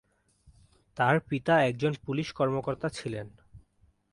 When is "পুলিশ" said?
2.05-2.27